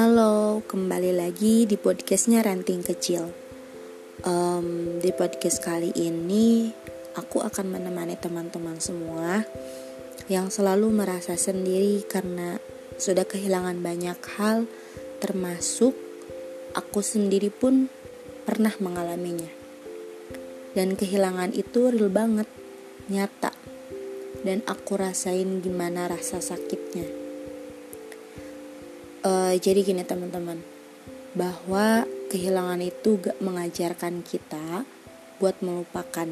[0.00, 3.20] Halo, kembali lagi di podcastnya Ranting Kecil.
[4.24, 6.72] Um, di podcast kali ini,
[7.20, 9.44] aku akan menemani teman-teman semua
[10.24, 12.56] yang selalu merasa sendiri karena
[12.96, 14.64] sudah kehilangan banyak hal,
[15.20, 15.92] termasuk
[16.72, 17.92] aku sendiri pun
[18.48, 19.52] pernah mengalaminya.
[20.72, 22.48] Dan kehilangan itu real banget,
[23.12, 23.52] nyata.
[24.48, 27.29] Dan aku rasain gimana rasa sakitnya
[29.20, 30.64] Uh, jadi gini teman-teman,
[31.36, 34.88] bahwa kehilangan itu gak mengajarkan kita
[35.36, 36.28] buat melupakan.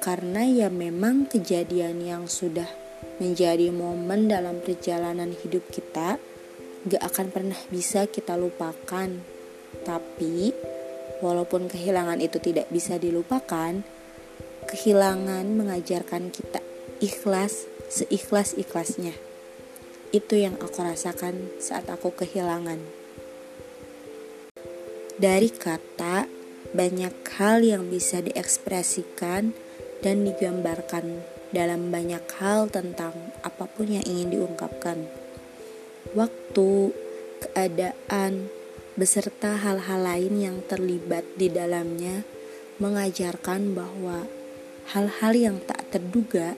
[0.00, 2.68] Karena ya memang kejadian yang sudah
[3.20, 6.16] menjadi momen dalam perjalanan hidup kita
[6.86, 9.12] gak akan pernah bisa kita lupakan.
[9.84, 10.56] Tapi
[11.20, 13.84] walaupun kehilangan itu tidak bisa dilupakan,
[14.64, 16.64] kehilangan mengajarkan kita
[17.04, 19.35] ikhlas seikhlas-ikhlasnya.
[20.14, 22.78] Itu yang aku rasakan saat aku kehilangan.
[25.16, 26.28] Dari kata,
[26.76, 29.56] banyak hal yang bisa diekspresikan
[30.04, 31.24] dan digambarkan
[31.56, 35.08] dalam banyak hal tentang apa pun yang ingin diungkapkan.
[36.12, 36.92] Waktu,
[37.40, 38.52] keadaan,
[38.96, 42.24] beserta hal-hal lain yang terlibat di dalamnya
[42.76, 44.28] mengajarkan bahwa
[44.92, 46.56] hal-hal yang tak terduga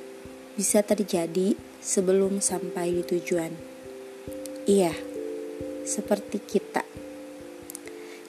[0.58, 1.54] bisa terjadi
[1.88, 3.48] sebelum sampai di tujuan.
[4.68, 4.92] Iya,
[5.88, 6.84] seperti kita.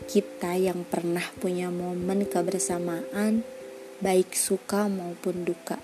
[0.07, 3.43] Kita yang pernah punya momen kebersamaan,
[3.99, 5.75] baik suka maupun duka.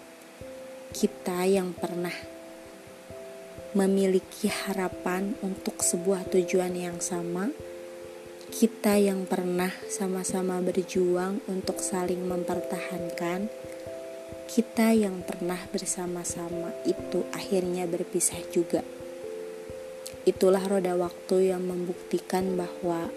[0.96, 2.16] Kita yang pernah
[3.76, 7.52] memiliki harapan untuk sebuah tujuan yang sama.
[8.56, 13.52] Kita yang pernah sama-sama berjuang untuk saling mempertahankan
[14.46, 18.86] kita yang pernah bersama-sama itu akhirnya berpisah juga.
[20.26, 23.10] Itulah roda waktu yang membuktikan bahwa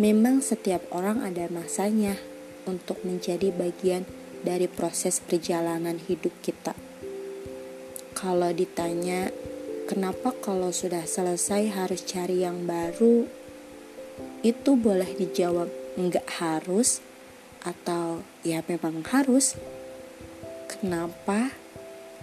[0.00, 2.16] memang setiap orang ada masanya
[2.64, 4.08] untuk menjadi bagian
[4.40, 6.74] dari proses perjalanan hidup kita.
[8.16, 9.32] Kalau ditanya,
[9.90, 13.26] kenapa kalau sudah selesai harus cari yang baru?
[14.42, 17.02] Itu boleh dijawab enggak harus
[17.62, 19.54] atau ya memang harus.
[20.82, 21.54] Kenapa?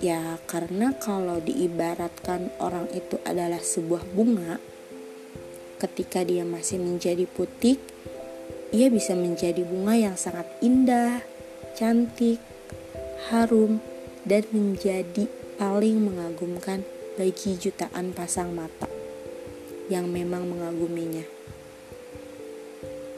[0.04, 4.60] Ya, karena kalau diibaratkan orang itu adalah sebuah bunga,
[5.80, 7.80] ketika dia masih menjadi putih,
[8.76, 11.24] ia bisa menjadi bunga yang sangat indah,
[11.72, 12.44] cantik,
[13.32, 13.80] harum,
[14.28, 16.84] dan menjadi paling mengagumkan
[17.16, 18.92] bagi jutaan pasang mata
[19.88, 21.24] yang memang mengaguminya.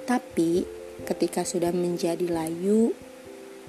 [0.05, 0.69] Tapi,
[1.09, 2.93] ketika sudah menjadi layu,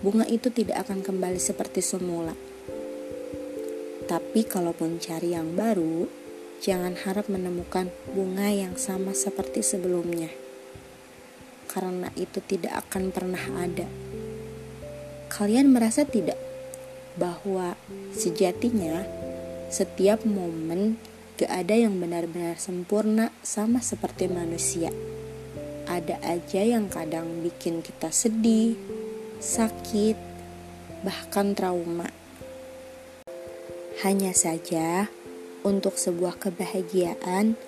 [0.02, 2.34] bunga itu tidak akan kembali seperti semula.
[4.10, 6.10] Tapi kalaupun cari yang baru,
[6.58, 10.28] jangan harap menemukan bunga yang sama seperti sebelumnya.
[11.70, 13.86] Karena itu tidak akan pernah ada.
[15.32, 16.36] Kalian merasa tidak
[17.16, 17.78] bahwa
[18.12, 19.06] sejatinya
[19.72, 21.00] setiap momen
[21.40, 24.92] gak ada yang benar-benar sempurna sama seperti manusia.
[25.88, 28.76] Ada aja yang kadang bikin kita sedih,
[29.42, 30.14] sakit,
[31.02, 32.06] bahkan trauma.
[34.06, 35.10] Hanya saja,
[35.66, 37.58] untuk sebuah kebahagiaan,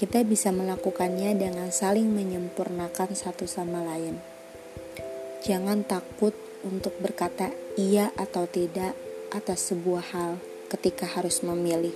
[0.00, 4.16] kita bisa melakukannya dengan saling menyempurnakan satu sama lain.
[5.44, 6.32] Jangan takut
[6.64, 8.96] untuk berkata iya atau tidak
[9.36, 10.40] atas sebuah hal
[10.72, 11.92] ketika harus memilih.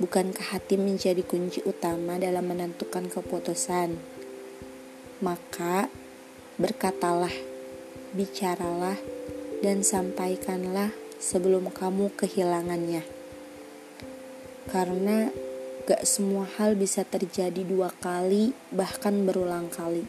[0.00, 3.92] Bukankah hati menjadi kunci utama dalam menentukan keputusan?
[5.20, 5.92] Maka
[6.56, 7.55] berkatalah
[8.16, 8.96] bicaralah
[9.60, 10.88] dan sampaikanlah
[11.20, 13.04] sebelum kamu kehilangannya.
[14.72, 15.28] Karena
[15.86, 20.08] gak semua hal bisa terjadi dua kali, bahkan berulang kali.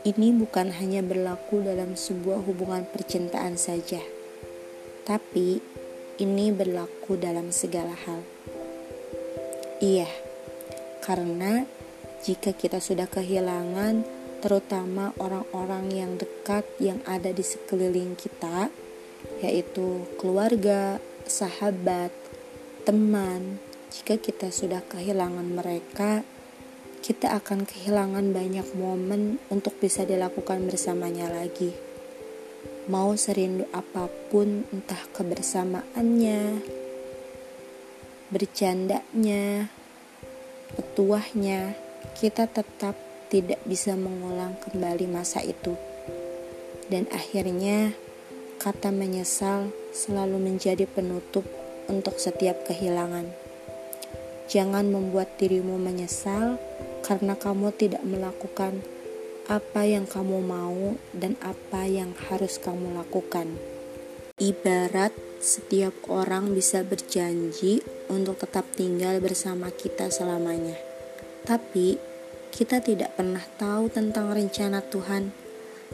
[0.00, 4.00] Ini bukan hanya berlaku dalam sebuah hubungan percintaan saja,
[5.04, 5.60] tapi
[6.20, 8.20] ini berlaku dalam segala hal.
[9.80, 10.08] Iya,
[11.04, 11.64] karena
[12.24, 18.72] jika kita sudah kehilangan, terutama orang-orang yang dekat yang ada di sekeliling kita,
[19.44, 20.98] yaitu keluarga,
[21.28, 22.10] sahabat,
[22.88, 23.60] teman.
[23.90, 26.24] Jika kita sudah kehilangan mereka,
[27.00, 31.72] kita akan kehilangan banyak momen untuk bisa dilakukan bersamanya lagi.
[32.88, 36.60] Mau serindu apa pun, entah kebersamaannya,
[38.30, 39.68] bercandanya,
[40.76, 41.74] petuahnya,
[42.20, 45.78] kita tetap tidak bisa mengulang kembali masa itu.
[46.90, 47.94] Dan akhirnya,
[48.58, 51.46] kata menyesal selalu menjadi penutup
[51.86, 53.30] untuk setiap kehilangan.
[54.50, 56.58] Jangan membuat dirimu menyesal
[57.06, 58.82] karena kamu tidak melakukan
[59.46, 63.54] apa yang kamu mau dan apa yang harus kamu lakukan.
[64.42, 70.74] Ibarat setiap orang bisa berjanji untuk tetap tinggal bersama kita selamanya,
[71.46, 72.09] tapi
[72.50, 75.30] kita tidak pernah tahu tentang rencana Tuhan,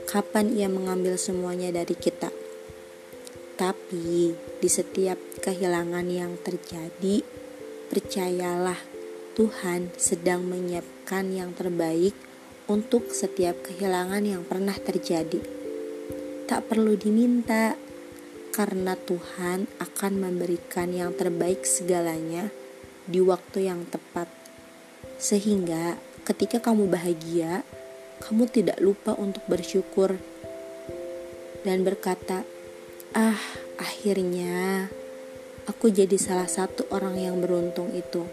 [0.09, 2.33] kapan Ia mengambil semuanya dari kita.
[3.57, 7.25] Tapi di setiap kehilangan yang terjadi,
[7.89, 8.77] percayalah
[9.37, 12.13] Tuhan sedang menyiapkan yang terbaik
[12.69, 15.41] untuk setiap kehilangan yang pernah terjadi.
[16.49, 17.77] Tak perlu diminta,
[18.57, 22.49] karena Tuhan akan memberikan yang terbaik segalanya
[23.05, 24.33] di waktu yang tepat,
[25.21, 27.63] sehingga ketika kamu bahagia,
[28.19, 30.19] kamu tidak lupa untuk bersyukur
[31.63, 32.43] dan berkata,
[33.15, 33.39] "Ah,
[33.79, 34.91] akhirnya
[35.71, 38.27] aku jadi salah satu orang yang beruntung itu."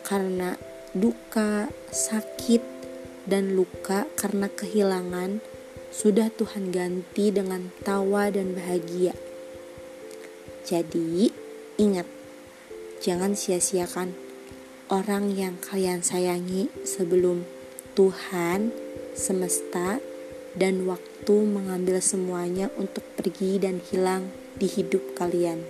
[0.00, 0.56] Karena
[0.96, 2.64] duka, sakit,
[3.28, 5.44] dan luka karena kehilangan
[5.92, 9.12] sudah Tuhan ganti dengan tawa dan bahagia.
[10.64, 11.28] Jadi,
[11.76, 12.08] ingat,
[13.04, 14.23] jangan sia-siakan
[14.94, 17.42] orang yang kalian sayangi sebelum
[17.98, 18.70] Tuhan,
[19.18, 19.98] semesta,
[20.54, 25.66] dan waktu mengambil semuanya untuk pergi dan hilang di hidup kalian.